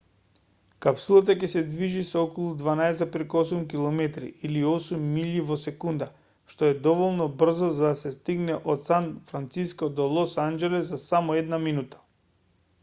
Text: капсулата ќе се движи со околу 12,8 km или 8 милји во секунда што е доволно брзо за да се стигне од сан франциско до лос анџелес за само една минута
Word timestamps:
капсулата 0.83 1.33
ќе 1.41 1.47
се 1.49 1.61
движи 1.73 1.99
со 2.05 2.21
околу 2.27 2.53
12,8 2.61 3.59
km 3.73 3.99
или 4.47 4.63
8 4.71 5.03
милји 5.17 5.43
во 5.49 5.57
секунда 5.63 6.07
што 6.53 6.69
е 6.71 6.77
доволно 6.87 7.27
брзо 7.43 7.69
за 7.81 7.85
да 7.91 7.99
се 8.01 8.13
стигне 8.15 8.55
од 8.75 8.81
сан 8.87 9.11
франциско 9.33 9.91
до 10.01 10.11
лос 10.15 10.33
анџелес 10.47 10.87
за 10.95 10.99
само 11.05 11.37
една 11.43 11.61
минута 11.69 12.03